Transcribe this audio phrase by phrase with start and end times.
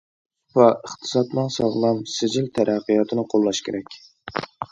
[0.51, 4.01] سۇپا ئىقتىسادىنىڭ ساغلام، سىجىل تەرەققىياتىنى قوللاش كېرەك.